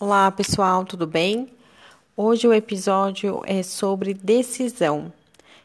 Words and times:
Olá, 0.00 0.30
pessoal, 0.30 0.84
tudo 0.84 1.08
bem? 1.08 1.48
Hoje 2.16 2.46
o 2.46 2.54
episódio 2.54 3.42
é 3.44 3.64
sobre 3.64 4.14
decisão. 4.14 5.12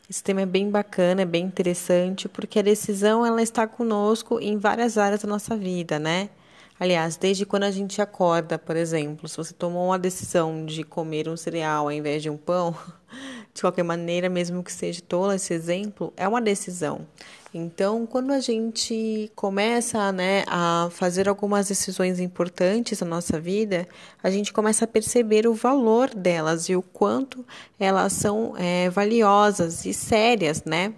Esse 0.10 0.24
tema 0.24 0.42
é 0.42 0.46
bem 0.48 0.72
bacana, 0.72 1.22
é 1.22 1.26
bem 1.26 1.46
interessante, 1.46 2.28
porque 2.28 2.58
a 2.58 2.64
decisão 2.64 3.24
ela 3.24 3.44
está 3.44 3.68
conosco 3.68 4.40
em 4.40 4.58
várias 4.58 4.98
áreas 4.98 5.22
da 5.22 5.30
nossa 5.30 5.56
vida, 5.56 6.00
né? 6.00 6.32
Aliás, 6.80 7.16
desde 7.16 7.46
quando 7.46 7.66
a 7.66 7.70
gente 7.70 8.02
acorda, 8.02 8.58
por 8.58 8.76
exemplo, 8.76 9.30
se 9.30 9.38
você 9.38 9.54
tomou 9.54 9.90
uma 9.90 10.00
decisão 10.00 10.66
de 10.66 10.84
comer 10.84 11.30
um 11.30 11.38
cereal 11.38 11.86
ao 11.86 11.92
invés 11.92 12.24
de 12.24 12.30
um 12.32 12.38
pão, 12.38 12.76
de 13.54 13.62
qualquer 13.62 13.84
maneira, 13.84 14.30
mesmo 14.30 14.64
que 14.64 14.72
seja 14.72 15.02
tola 15.02 15.36
esse 15.36 15.54
exemplo, 15.54 16.12
é 16.18 16.28
uma 16.28 16.42
decisão. 16.42 17.06
Então, 17.54 18.08
quando 18.08 18.32
a 18.32 18.40
gente 18.40 19.32
começa 19.36 20.12
né, 20.12 20.44
a 20.48 20.90
fazer 20.92 21.30
algumas 21.30 21.68
decisões 21.68 22.20
importantes 22.20 23.00
na 23.02 23.06
nossa 23.06 23.40
vida, 23.40 23.88
a 24.24 24.32
gente 24.32 24.52
começa 24.52 24.86
a 24.86 24.88
perceber 24.88 25.46
o 25.46 25.54
valor 25.54 26.10
delas 26.16 26.68
e 26.68 26.76
o 26.76 26.82
quanto 26.82 27.46
elas 27.80 28.14
são 28.14 28.56
é, 28.58 28.90
valiosas 28.90 29.86
e 29.86 29.94
sérias, 29.94 30.64
né? 30.64 30.94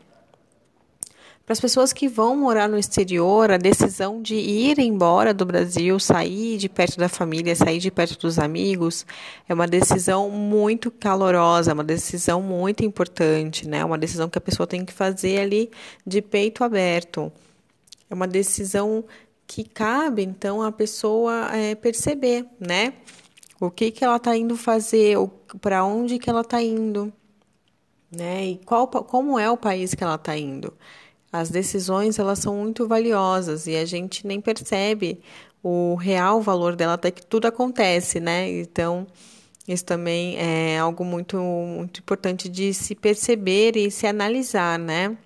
Para 1.45 1.53
as 1.53 1.59
pessoas 1.59 1.93
que 1.93 2.07
vão 2.07 2.35
morar 2.35 2.67
no 2.67 2.75
exterior, 2.75 3.51
a 3.51 3.57
decisão 3.57 4.19
de 4.19 4.33
ir 4.33 4.79
embora 4.79 5.31
do 5.31 5.45
Brasil, 5.45 5.99
sair 5.99 6.57
de 6.57 6.67
perto 6.67 6.97
da 6.97 7.07
família, 7.07 7.55
sair 7.55 7.77
de 7.77 7.91
perto 7.91 8.17
dos 8.17 8.39
amigos, 8.39 9.05
é 9.47 9.53
uma 9.53 9.67
decisão 9.67 10.31
muito 10.31 10.89
calorosa, 10.89 11.71
uma 11.71 11.83
decisão 11.83 12.41
muito 12.41 12.83
importante, 12.83 13.67
né? 13.67 13.85
Uma 13.85 13.97
decisão 13.97 14.27
que 14.27 14.39
a 14.39 14.41
pessoa 14.41 14.65
tem 14.65 14.83
que 14.83 14.91
fazer 14.91 15.39
ali 15.39 15.69
de 16.03 16.19
peito 16.19 16.63
aberto. 16.63 17.31
É 18.09 18.15
uma 18.15 18.27
decisão 18.27 19.05
que 19.45 19.63
cabe, 19.63 20.23
então, 20.23 20.63
a 20.63 20.71
pessoa 20.71 21.55
é, 21.55 21.75
perceber, 21.75 22.47
né? 22.59 22.93
O 23.59 23.69
que, 23.69 23.91
que 23.91 24.03
ela 24.03 24.17
está 24.17 24.35
indo 24.35 24.57
fazer, 24.57 25.15
para 25.61 25.85
onde 25.85 26.17
que 26.17 26.27
ela 26.27 26.41
está 26.41 26.59
indo, 26.59 27.13
né? 28.11 28.47
E 28.47 28.57
qual, 28.65 28.87
como 28.87 29.37
é 29.37 29.47
o 29.47 29.55
país 29.55 29.93
que 29.93 30.03
ela 30.03 30.15
está 30.15 30.35
indo. 30.35 30.73
As 31.39 31.49
decisões 31.49 32.17
elas 32.17 32.39
são 32.39 32.55
muito 32.55 32.87
valiosas 32.87 33.67
e 33.67 33.75
a 33.75 33.85
gente 33.85 34.25
nem 34.25 34.39
percebe 34.39 35.19
o 35.61 35.95
real 35.95 36.41
valor 36.41 36.75
dela 36.75 36.93
até 36.93 37.11
que 37.11 37.25
tudo 37.25 37.45
acontece, 37.45 38.19
né? 38.19 38.49
Então, 38.49 39.05
isso 39.67 39.83
também 39.83 40.37
é 40.37 40.79
algo 40.79 41.03
muito, 41.03 41.37
muito 41.37 41.99
importante 41.99 42.47
de 42.47 42.73
se 42.73 42.95
perceber 42.95 43.75
e 43.75 43.91
se 43.91 44.07
analisar, 44.07 44.79
né? 44.79 45.17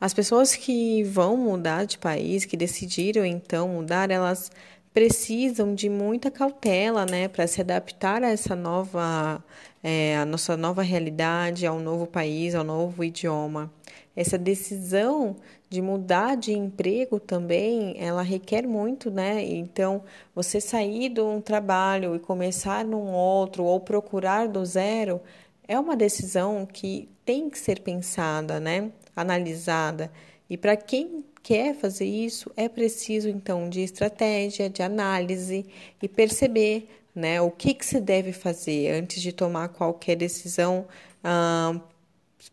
As 0.00 0.12
pessoas 0.12 0.54
que 0.56 1.02
vão 1.04 1.36
mudar 1.36 1.84
de 1.84 1.96
país, 1.98 2.44
que 2.44 2.56
decidiram 2.56 3.24
então 3.24 3.68
mudar, 3.68 4.10
elas 4.10 4.50
precisam 4.92 5.74
de 5.74 5.88
muita 5.88 6.30
cautela, 6.30 7.04
né, 7.06 7.28
para 7.28 7.46
se 7.46 7.60
adaptar 7.60 8.22
a 8.24 8.30
essa 8.30 8.56
nova, 8.56 9.44
é, 9.88 10.16
a 10.16 10.24
nossa 10.24 10.56
nova 10.56 10.82
realidade, 10.82 11.64
ao 11.64 11.78
novo 11.78 12.08
país, 12.08 12.56
ao 12.56 12.64
novo 12.64 13.04
idioma. 13.04 13.72
Essa 14.16 14.36
decisão 14.36 15.36
de 15.70 15.80
mudar 15.80 16.36
de 16.36 16.52
emprego 16.52 17.20
também, 17.20 17.94
ela 17.96 18.22
requer 18.22 18.66
muito, 18.66 19.12
né? 19.12 19.44
Então, 19.44 20.02
você 20.34 20.60
sair 20.60 21.08
de 21.10 21.20
um 21.20 21.40
trabalho 21.40 22.16
e 22.16 22.18
começar 22.18 22.84
num 22.84 23.12
outro 23.12 23.62
ou 23.62 23.78
procurar 23.78 24.48
do 24.48 24.64
zero 24.64 25.20
é 25.68 25.78
uma 25.78 25.96
decisão 25.96 26.66
que 26.66 27.08
tem 27.24 27.48
que 27.48 27.56
ser 27.56 27.80
pensada, 27.80 28.58
né? 28.58 28.90
Analisada. 29.14 30.10
E 30.50 30.56
para 30.56 30.76
quem 30.76 31.24
quer 31.44 31.76
fazer 31.76 32.06
isso, 32.06 32.50
é 32.56 32.68
preciso 32.68 33.28
então 33.28 33.68
de 33.68 33.82
estratégia, 33.82 34.68
de 34.68 34.82
análise 34.82 35.64
e 36.02 36.08
perceber, 36.08 36.88
né, 37.16 37.40
o 37.40 37.50
que 37.50 37.74
que 37.74 37.84
se 37.84 38.00
deve 38.00 38.32
fazer 38.32 38.92
antes 38.92 39.20
de 39.22 39.32
tomar 39.32 39.70
qualquer 39.70 40.14
decisão. 40.16 40.86
Ah, 41.24 41.80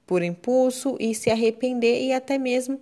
por 0.06 0.23
impulso 0.23 0.97
e 1.00 1.13
se 1.13 1.29
arrepender 1.29 2.01
e 2.03 2.13
até 2.13 2.38
mesmo 2.38 2.79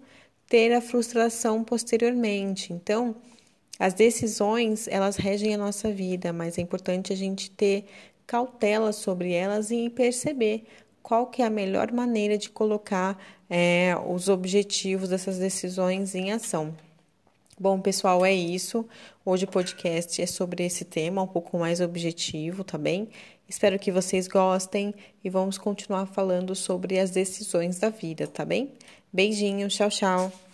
ter 0.48 0.74
a 0.74 0.82
frustração 0.82 1.64
posteriormente. 1.64 2.74
Então, 2.74 3.16
as 3.80 3.94
decisões, 3.94 4.88
elas 4.88 5.16
regem 5.16 5.56
a 5.56 5.58
nossa 5.58 5.92
vida, 5.92 6.32
mas 6.32 6.58
é 6.58 6.62
importante 6.62 7.14
a 7.14 7.16
gente 7.16 7.50
ter 7.52 7.86
cautela 8.28 8.94
sobre 8.94 9.34
elas 9.34 9.72
e 9.72 9.90
perceber 9.90 10.66
qual 11.02 11.28
que 11.28 11.42
é 11.42 11.46
a 11.46 11.50
melhor 11.50 11.92
maneira 11.92 12.38
de 12.38 12.50
colocar 12.50 13.18
é, 13.50 13.96
os 14.08 14.30
objetivos 14.30 15.10
dessas 15.10 15.38
decisões 15.38 16.16
em 16.16 16.32
ação. 16.32 16.76
Bom, 17.62 17.80
pessoal, 17.80 18.26
é 18.26 18.34
isso. 18.34 18.84
Hoje 19.24 19.46
o 19.46 19.48
podcast 19.48 20.20
é 20.20 20.26
sobre 20.26 20.66
esse 20.66 20.84
tema, 20.84 21.22
um 21.22 21.28
pouco 21.28 21.60
mais 21.60 21.80
objetivo, 21.80 22.64
tá 22.64 22.76
bem? 22.76 23.08
Espero 23.48 23.78
que 23.78 23.92
vocês 23.92 24.28
gostem 24.28 24.96
e 25.24 25.30
vamos 25.30 25.60
continuar 25.60 26.08
falando 26.08 26.56
sobre 26.56 26.98
as 26.98 27.12
decisões 27.12 27.78
da 27.78 27.90
vida, 27.90 28.26
tá 28.26 28.44
bem? 28.44 28.72
Beijinho, 29.14 29.68
tchau, 29.68 29.90
tchau. 29.90 30.51